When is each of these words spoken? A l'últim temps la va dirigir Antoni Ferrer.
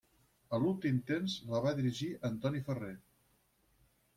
A 0.57 0.59
l'últim 0.61 0.95
temps 1.11 1.35
la 1.51 1.61
va 1.67 1.73
dirigir 1.81 2.09
Antoni 2.31 2.63
Ferrer. 2.71 2.93